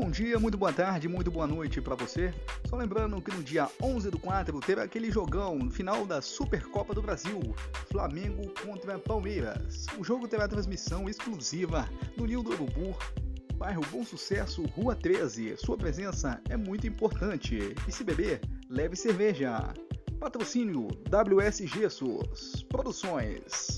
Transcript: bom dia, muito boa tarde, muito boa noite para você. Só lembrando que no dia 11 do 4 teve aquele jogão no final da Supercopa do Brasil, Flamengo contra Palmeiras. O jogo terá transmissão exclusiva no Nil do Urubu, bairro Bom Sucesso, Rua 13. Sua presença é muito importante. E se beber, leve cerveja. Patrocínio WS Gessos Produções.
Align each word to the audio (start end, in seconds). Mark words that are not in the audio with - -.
bom 0.00 0.12
dia, 0.12 0.38
muito 0.38 0.56
boa 0.56 0.72
tarde, 0.72 1.08
muito 1.08 1.28
boa 1.28 1.44
noite 1.44 1.80
para 1.80 1.96
você. 1.96 2.32
Só 2.68 2.76
lembrando 2.76 3.20
que 3.20 3.34
no 3.34 3.42
dia 3.42 3.68
11 3.82 4.10
do 4.12 4.18
4 4.18 4.60
teve 4.60 4.80
aquele 4.80 5.10
jogão 5.10 5.58
no 5.58 5.72
final 5.72 6.06
da 6.06 6.22
Supercopa 6.22 6.94
do 6.94 7.02
Brasil, 7.02 7.40
Flamengo 7.90 8.48
contra 8.64 8.96
Palmeiras. 8.96 9.86
O 9.98 10.04
jogo 10.04 10.28
terá 10.28 10.46
transmissão 10.46 11.08
exclusiva 11.08 11.88
no 12.16 12.26
Nil 12.26 12.44
do 12.44 12.52
Urubu, 12.52 12.96
bairro 13.56 13.82
Bom 13.90 14.04
Sucesso, 14.04 14.62
Rua 14.66 14.94
13. 14.94 15.56
Sua 15.56 15.76
presença 15.76 16.40
é 16.48 16.56
muito 16.56 16.86
importante. 16.86 17.74
E 17.88 17.90
se 17.90 18.04
beber, 18.04 18.40
leve 18.70 18.94
cerveja. 18.94 19.74
Patrocínio 20.20 20.86
WS 21.10 21.58
Gessos 21.66 22.64
Produções. 22.68 23.77